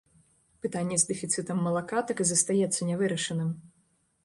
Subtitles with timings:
[0.65, 3.55] Пытанне з дэфіцытам малака так і застаецца нявырашаным.